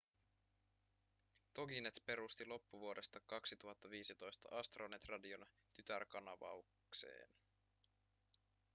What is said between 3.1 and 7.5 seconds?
2015 astronet radion tytärkanavakseen